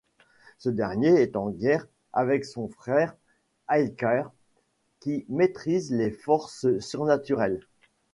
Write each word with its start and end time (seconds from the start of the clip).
Ce 0.57 0.69
dernier 0.69 1.21
est 1.21 1.35
en 1.35 1.51
guerre 1.51 1.85
avec 2.11 2.43
son 2.43 2.67
frère, 2.69 3.15
Alkaïr, 3.67 4.31
qui 4.99 5.25
maîtrise 5.29 5.91
des 5.91 6.09
forces 6.09 6.79
surnaturelles. 6.79 7.61